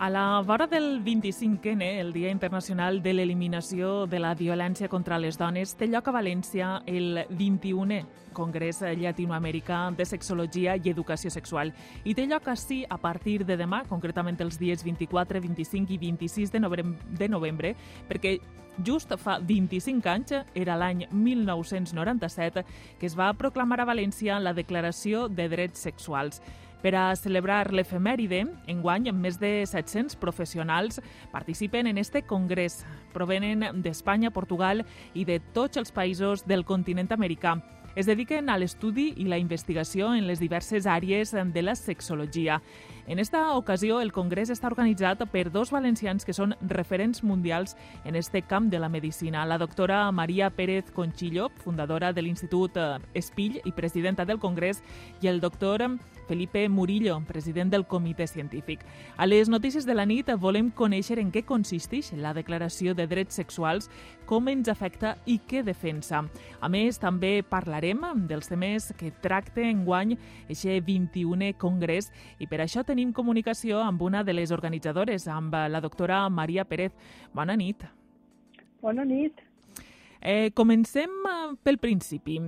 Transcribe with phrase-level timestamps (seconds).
[0.00, 5.36] A la vora del 25N, el Dia Internacional de l'Eliminació de la Violència contra les
[5.36, 7.98] Dones, té lloc a València el 21è
[8.32, 11.74] Congrés Llatinoamericà de Sexologia i Educació Sexual
[12.08, 16.54] i té lloc així a partir de demà, concretament els dies 24, 25 i 26
[16.56, 17.74] de novembre, de novembre
[18.08, 18.38] perquè
[18.80, 22.64] just fa 25 anys, era l'any 1997,
[22.96, 26.40] que es va proclamar a València la Declaració de Drets Sexuals.
[26.80, 31.00] Per a celebrar l'efemèride, enguany més de 700 professionals
[31.32, 32.86] participen en este congrés.
[33.12, 37.58] Provenen d'Espanya, Portugal i de tots els països del continent americà.
[37.98, 42.60] Es dediquen a l'estudi i la investigació en les diverses àrees de la sexologia.
[43.10, 47.74] En esta ocasió, el congrés està organitzat per dos valencians que són referents mundials
[48.06, 49.42] en este camp de la medicina.
[49.50, 52.78] La doctora Maria Pérez Conchillo, fundadora de l'Institut
[53.12, 54.78] Espill i presidenta del congrés,
[55.20, 55.82] i el doctor
[56.28, 58.84] Felipe Murillo, president del comitè científic.
[59.16, 63.34] A les notícies de la nit volem conèixer en què consisteix la Declaració de Drets
[63.34, 63.90] Sexuals,
[64.30, 66.22] com ens afecta i què defensa.
[66.62, 70.14] A més, també parlarem dels temes que tracta enguany
[70.46, 75.80] aquest 21è congrés i per això tenim comunicació amb una de les organitzadores, amb la
[75.80, 76.92] doctora Maria Pérez.
[77.32, 77.88] Bona nit.
[78.80, 79.40] Bona nit.
[80.20, 81.10] Eh, comencem
[81.64, 82.38] pel principi.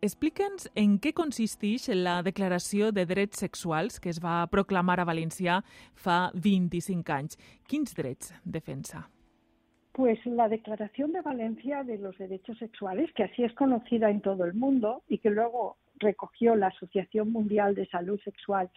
[0.00, 5.58] Explica'ns en què consisteix la Declaració de Drets Sexuals que es va proclamar a València
[5.92, 7.36] fa 25 anys.
[7.68, 9.02] Quins drets defensa?
[9.92, 14.46] Pues la Declaración de Valencia de los Derechos Sexuales, que así es conocida en todo
[14.46, 18.70] el mundo y que luego recogió la Asociación Mundial de Salud Sexual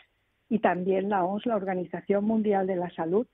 [0.53, 3.25] y también la OMS, la Organización Mundial de la Salud,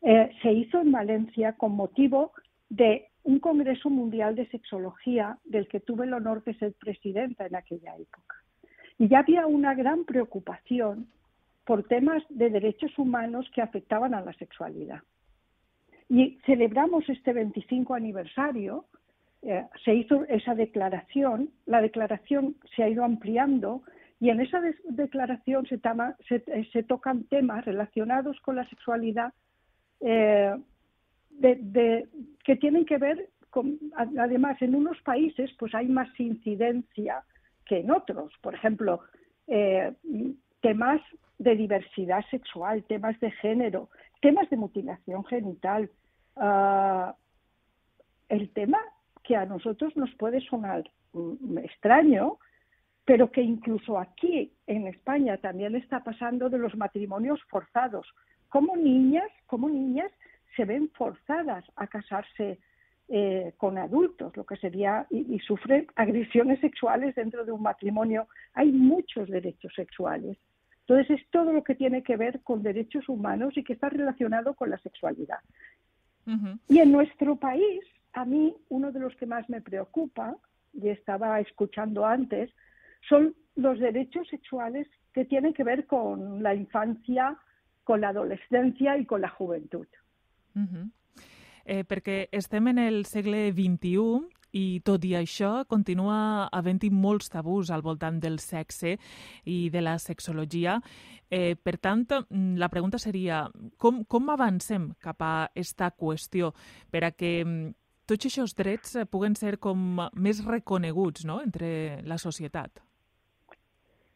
[0.00, 2.32] eh, se hizo en Valencia con motivo
[2.70, 7.56] de un Congreso Mundial de Sexología del que tuve el honor de ser presidenta en
[7.56, 8.36] aquella época.
[8.98, 11.08] Y ya había una gran preocupación
[11.66, 15.00] por temas de derechos humanos que afectaban a la sexualidad.
[16.08, 18.86] Y celebramos este 25 aniversario,
[19.42, 23.82] eh, se hizo esa declaración, la declaración se ha ido ampliando
[24.20, 29.32] y en esa de declaración se, tama, se, se, tocan temas relacionados con la sexualidad
[30.00, 30.56] eh,
[31.30, 32.08] de,
[32.44, 33.78] que tienen que ver con,
[34.18, 37.22] además, en unos países pues hay más incidencia
[37.64, 38.32] que en otros.
[38.40, 39.00] Por ejemplo,
[39.46, 39.92] eh,
[40.60, 41.00] temas
[41.38, 43.90] de diversidad sexual, temas de género,
[44.20, 45.90] temas de mutilación genital.
[46.36, 47.12] Uh,
[48.28, 48.78] el tema
[49.22, 52.38] que a nosotros nos puede sonar um, extraño,
[53.06, 58.06] pero que incluso aquí en España también está pasando de los matrimonios forzados.
[58.48, 60.10] Como niñas, como niñas
[60.56, 62.58] se ven forzadas a casarse
[63.08, 68.26] eh, con adultos, lo que sería, y, y, sufren agresiones sexuales dentro de un matrimonio.
[68.54, 70.36] Hay muchos derechos sexuales.
[70.80, 74.54] Entonces es todo lo que tiene que ver con derechos humanos y que está relacionado
[74.54, 75.38] con la sexualidad.
[76.26, 76.58] Uh -huh.
[76.68, 77.84] Y en nuestro país,
[78.14, 80.36] a mí, uno de los que más me preocupa,
[80.72, 82.50] y estaba escuchando antes,
[83.08, 87.36] son los derechos sexuales que tienen que ver con la infancia,
[87.84, 89.86] con la adolescencia y con la juventud.
[90.54, 90.90] Uh -huh.
[91.64, 97.70] eh, perquè estem en el segle XXI i tot i això continua havent-hi molts tabús
[97.70, 98.98] al voltant del sexe
[99.44, 100.80] i de la sexologia.
[101.30, 106.54] Eh, per tant, la pregunta seria com, com avancem cap a aquesta qüestió
[106.90, 107.44] per a que
[108.06, 111.40] tots aquests drets puguen ser com més reconeguts no?
[111.42, 112.85] entre la societat?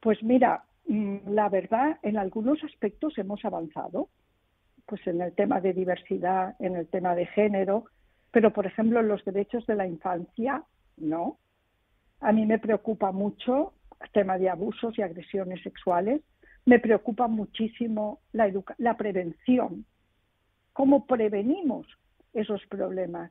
[0.00, 4.08] Pues mira, la verdad, en algunos aspectos hemos avanzado.
[4.86, 7.84] pues en el tema de diversidad, en el tema de género,
[8.32, 10.64] pero por ejemplo los derechos de la infancia,
[10.96, 11.38] no.
[12.20, 16.22] A mí me preocupa mucho el tema de abusos y agresiones sexuales,
[16.64, 19.86] me preocupa muchísimo la, la prevención,
[20.72, 21.86] cómo prevenimos
[22.32, 23.30] esos problemas,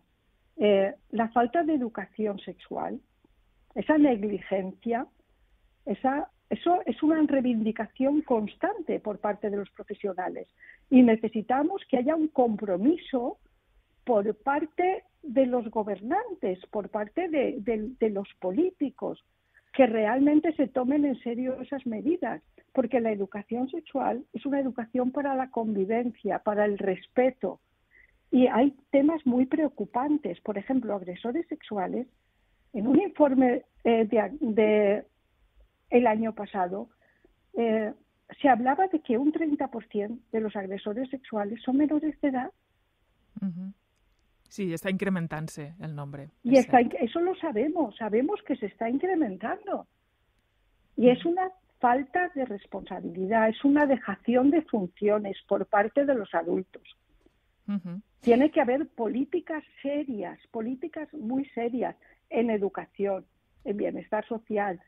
[0.58, 3.02] eh, la falta de educación sexual,
[3.76, 5.08] esa negligencia,
[5.86, 10.48] esa eso es una reivindicación constante por parte de los profesionales
[10.90, 13.38] y necesitamos que haya un compromiso
[14.04, 19.24] por parte de los gobernantes, por parte de, los políticos,
[19.74, 22.42] que realmente se tomen en serio esas medidas,
[22.74, 27.60] porque la educación sexual es una educación para la convivencia, para el respeto.
[28.32, 32.08] Y hay temas muy preocupantes, por ejemplo, agresores sexuales.
[32.74, 35.04] En un informe eh, de
[35.90, 36.90] el año pasado,
[37.54, 37.94] eh,
[38.42, 42.52] se hablaba de que un 30% de los agresores sexuales son menores de edad.
[43.42, 43.74] Uh -huh.
[44.50, 46.30] Sí, está incrementándose el nombre.
[46.44, 49.88] Y está, eso lo sabemos, sabemos que se está incrementando.
[50.98, 56.34] Y es una falta de responsabilidad, es una dejación de funciones por parte de los
[56.34, 56.84] adultos.
[58.22, 61.96] Tiene que haber políticas serias, políticas muy serias
[62.32, 63.26] en educación,
[63.64, 64.82] en bienestar social.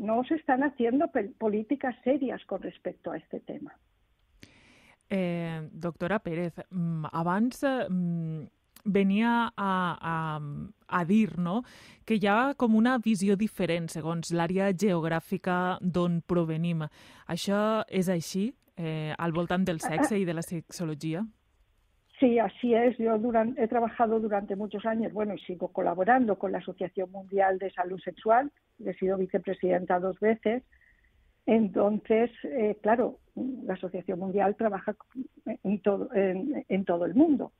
[0.00, 3.76] No se están haciendo políticas serias con respecto a este tema.
[5.10, 8.44] Eh, doctora Pérez, mm, abans mm,
[8.84, 10.40] venia a, a,
[10.88, 11.64] a dir no?
[12.06, 16.86] que hi ha com una visió diferent segons l'àrea geogràfica d'on provenim.
[17.28, 18.46] Això és així
[18.80, 21.26] eh, al voltant del sexe i de la sexologia?
[22.18, 22.96] Sí, así es.
[22.98, 27.58] Yo durante, he trabajado durante muchos años, bueno, y sigo colaborando con la Asociación Mundial
[27.58, 28.50] de Salud Sexual,
[28.84, 30.62] he sido vicepresidenta dos veces.
[31.46, 34.94] Entonces, eh, claro, la Asociación Mundial trabaja
[35.64, 37.52] en todo, el mundo.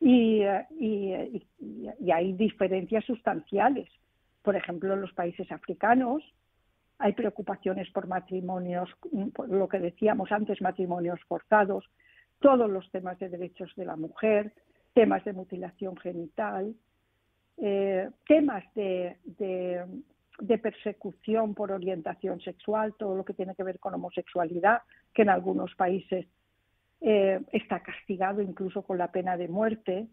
[0.00, 0.42] Y,
[0.78, 3.88] y, y, hay diferencias sustanciales.
[4.42, 6.22] Por ejemplo, en los países africanos
[6.98, 8.88] hay preocupaciones por matrimonios,
[9.34, 11.84] por lo que decíamos antes, matrimonios forzados,
[12.40, 14.52] todos los temas de derechos de la mujer,
[14.92, 16.74] temas de mutilación genital,
[17.56, 19.16] eh, temas de,
[20.58, 24.82] persecución por orientación sexual, todo lo que tiene que ver con homosexualidad,
[25.12, 26.26] que en algunos países
[27.00, 30.08] eh, está castigado incluso con la pena de muerte.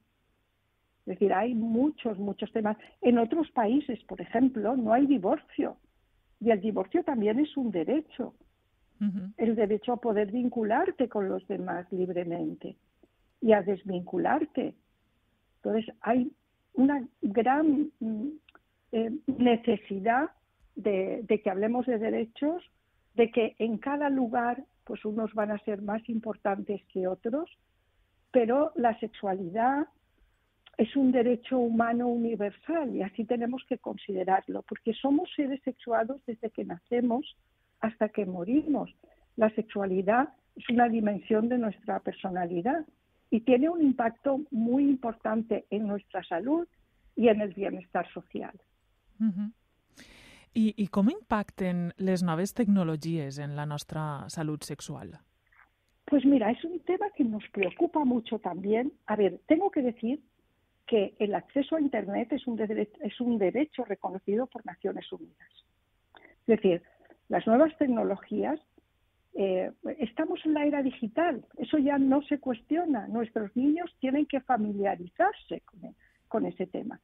[1.00, 2.78] Es decir, hay muchos, muchos temas.
[3.02, 5.78] En otros países, por ejemplo, no hay divorcio.
[6.40, 8.34] Y el divorcio también es un derecho
[9.38, 12.76] el derecho a poder vincularte con los demás libremente
[13.42, 14.76] y a desvincularte.
[15.58, 16.32] Entonces hay
[16.74, 18.28] una gran mm,
[18.92, 20.32] eh, necesidad
[20.76, 22.64] de, que hablemos de derechos,
[23.16, 27.50] de que en cada lugar pues unos van a ser más importantes que otros,
[28.32, 29.88] pero la sexualidad
[30.78, 36.50] es un derecho humano universal y así tenemos que considerarlo, porque somos seres sexuados desde
[36.50, 37.38] que nacemos
[37.80, 38.94] hasta que morimos.
[39.36, 42.86] La sexualidad es una dimensión de nuestra personalidad
[43.30, 46.68] y tiene un impacto muy importante en nuestra salud
[47.16, 48.60] y en el bienestar social.
[49.22, 49.52] Uh -huh.
[50.54, 55.20] I, I com impacten les noves tecnologies en la nuestra salud sexual?
[56.06, 58.92] Pues mira, es un tema que nos preocupa mucho también.
[59.06, 60.20] A ver, tengo que decir
[60.88, 65.50] que el acceso a Internet es un, es un derecho reconocido por Naciones Unidas.
[66.42, 66.82] Es decir,
[67.30, 68.60] las nuevas tecnologías,
[69.36, 74.42] eh, estamos en la era digital, eso ya no se cuestiona, nuestros niños tienen que
[74.42, 75.64] familiarizarse
[76.28, 77.00] con ese tema.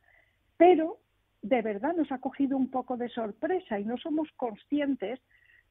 [0.58, 1.00] Pero
[1.42, 5.20] de verdad nos ha cogido un poco de sorpresa y no somos conscientes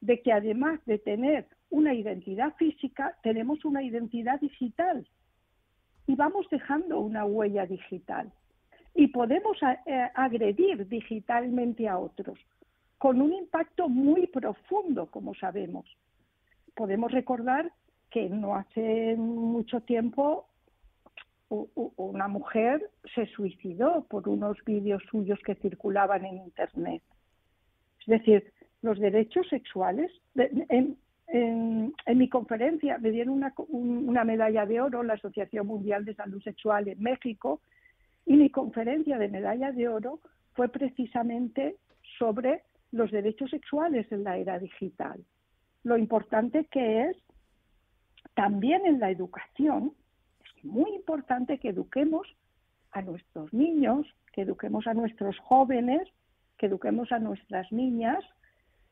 [0.01, 5.07] de que además de tener una identidad física, tenemos una identidad digital
[6.07, 8.33] y vamos dejando una huella digital
[8.95, 12.39] y podemos eh, agredir digitalmente a otros
[12.99, 15.85] con un impacto muy profundo, como sabemos.
[16.75, 17.71] Podemos recordar
[18.11, 20.47] que no hace mucho tiempo
[21.49, 27.03] una mujer se suicidó por unos vídeos suyos que circulaban en Internet.
[28.01, 28.53] Es decir,
[28.83, 30.11] los derechos sexuales.
[30.35, 30.97] En,
[32.15, 36.87] mi conferencia me dieron una, una, medalla de oro la Asociación Mundial de Salud Sexual
[36.87, 37.61] en México
[38.25, 40.21] y mi conferencia de medalla de oro
[40.55, 41.77] fue precisamente
[42.19, 45.25] sobre los derechos sexuales en la era digital.
[45.83, 47.17] Lo importante que es
[48.35, 49.93] también en la educación,
[50.67, 52.27] muy importante que eduquemos
[52.93, 56.09] a nuestros niños, que eduquemos a nuestros jóvenes,
[56.59, 58.25] que eduquemos a nuestras niñas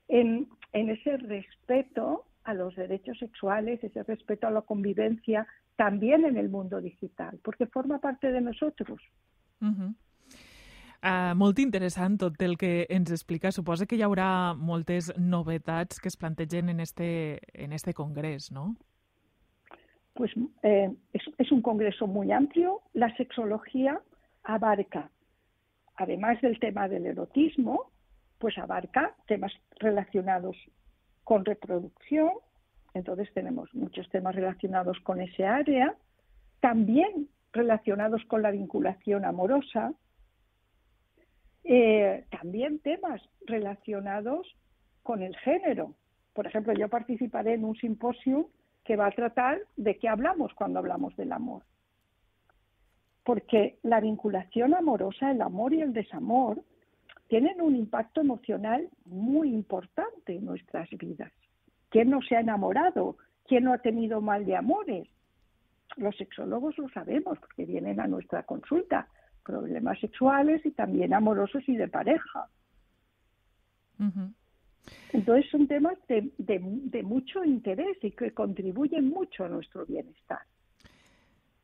[0.09, 6.49] en, ese respeto a los derechos sexuales, ese respeto a la convivencia, también en el
[6.49, 9.01] mundo digital, porque forma parte de nosotros.
[9.61, 9.95] Uh -huh.
[11.05, 13.51] Uh, molt interessant tot el que ens explica.
[13.53, 18.77] Suposa que hi haurà moltes novetats que es plantegen en este, en este congrés, ¿no?
[20.15, 20.31] Pues
[20.63, 22.83] eh, es, un congreso muy amplio.
[22.93, 24.01] La sexología
[24.45, 25.11] abarca,
[25.97, 27.91] además del tema del erotismo,
[28.39, 30.57] pues abarca temas relacionados
[31.25, 32.31] con reproducción,
[32.93, 35.97] entonces tenemos muchos temas relacionados con ese área,
[36.61, 39.95] también relacionados con la vinculación amorosa,
[41.65, 44.47] eh, también temas relacionados
[45.03, 45.95] con el género.
[46.35, 48.51] Por ejemplo, yo participaré en un simposio
[48.85, 51.63] que va a tratar de qué hablamos cuando hablamos del amor.
[53.25, 56.63] Porque la vinculación amorosa, el amor y el desamor,
[57.29, 61.33] tienen un impacto emocional muy importante en nuestras vidas.
[61.89, 63.17] ¿Quién no se ha enamorado?
[63.47, 65.09] ¿Quién no ha tenido mal de amores?
[65.97, 69.09] Los sexólogos lo sabemos porque vienen a nuestra consulta
[69.45, 72.49] problemas sexuales y también amorosos y de pareja.
[73.99, 74.33] Uh.
[75.13, 80.41] Entonces son temas de, de mucho interés y que contribuyen mucho a nuestro bienestar.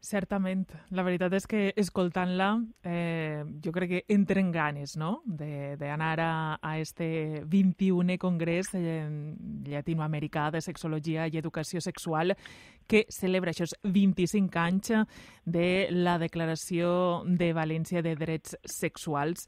[0.00, 0.64] Certament.
[0.96, 2.48] La veritat és que escoltant-la
[2.88, 5.20] eh, jo crec que entren ganes no?
[5.26, 12.32] d'anar a, a este 21è congrés llatinoamericà de sexologia i educació sexual
[12.88, 14.94] que celebra aquests 25 anys
[15.44, 19.46] de la Declaració de València de Drets Sexuals.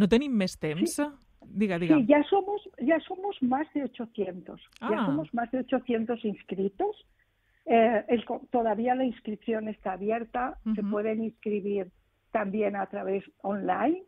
[0.00, 0.96] No tenim més temps?
[0.96, 1.10] Sí.
[1.46, 1.96] Diga, diga.
[1.96, 4.60] Sí, ya somos, ya somos más de 800.
[4.80, 4.88] Ah.
[4.90, 7.06] Ya somos más de 800 inscritos.
[7.66, 11.92] Eh, el, todavía la inscripción está abierta, se pueden inscribir
[12.32, 14.02] también a través online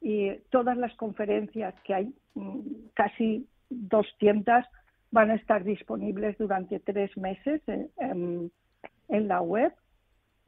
[0.00, 2.60] y todas las conferencias que hay, mm,
[2.94, 4.64] casi 200,
[5.10, 8.50] van a estar disponibles durante tres meses en,
[9.08, 9.72] la web.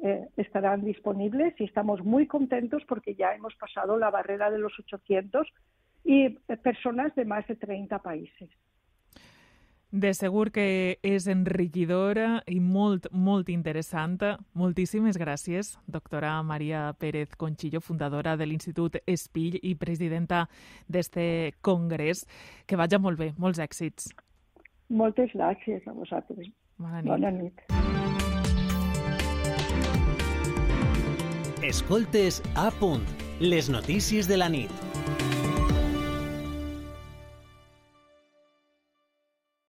[0.03, 4.79] Eh, estarán disponibles y estamos muy contentos porque ya hemos pasado la barrera de los
[4.79, 5.47] 800
[6.05, 6.31] y
[6.63, 8.49] personas de más de 30 países.
[9.91, 14.21] De segur que és enriquidora i molt, molt interessant.
[14.55, 20.45] Moltíssimes gràcies, doctora Maria Pérez Conchillo, fundadora de l'Institut Espill i presidenta
[20.87, 22.23] d'este congrés.
[22.71, 24.15] Que vaja molt bé, molts èxits.
[24.91, 26.47] Moltes gràcies a vosaltres.
[26.79, 27.11] Bona nit.
[27.11, 27.59] Bona nit.
[31.67, 33.03] Escoltes a punt,
[33.43, 34.90] les notícies de la nit.